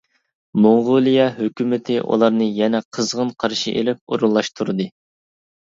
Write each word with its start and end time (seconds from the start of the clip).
موڭغۇلىيە 0.61 1.27
ھۆكۈمىتى 1.35 1.99
ئۇلارنى 2.05 2.47
يەنە 2.63 2.81
قىزغىن 2.99 3.33
قارشى 3.45 3.75
ئېلىپ 3.77 4.03
ئورۇنلاشتۇردى. 4.15 4.93